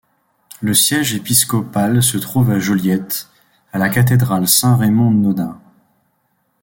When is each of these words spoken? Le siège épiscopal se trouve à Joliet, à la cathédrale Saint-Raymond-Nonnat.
Le 0.63 0.73
siège 0.73 1.13
épiscopal 1.13 2.01
se 2.01 2.17
trouve 2.17 2.49
à 2.49 2.57
Joliet, 2.57 3.27
à 3.71 3.77
la 3.77 3.87
cathédrale 3.87 4.47
Saint-Raymond-Nonnat. 4.47 5.59